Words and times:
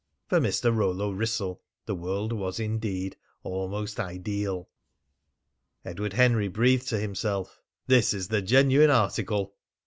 For 0.29 0.39
Mr. 0.39 0.75
Rollo 0.75 1.11
Wrissell 1.11 1.61
the 1.85 1.93
world 1.93 2.33
was 2.33 2.59
indeed 2.59 3.17
almost 3.43 3.99
ideal. 3.99 4.67
Edward 5.85 6.13
Henry 6.13 6.47
breathed 6.47 6.87
to 6.87 6.97
himself: 6.97 7.61
"This 7.85 8.11
is 8.11 8.29
the 8.29 8.41
genuine 8.41 8.89
article." 8.89 9.53